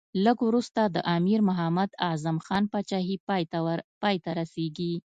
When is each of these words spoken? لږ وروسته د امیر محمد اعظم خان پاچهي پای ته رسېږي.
لږ 0.25 0.37
وروسته 0.47 0.81
د 0.85 0.97
امیر 1.15 1.39
محمد 1.49 1.89
اعظم 2.07 2.37
خان 2.45 2.63
پاچهي 2.71 3.15
پای 4.01 4.13
ته 4.23 4.29
رسېږي. 4.39 4.93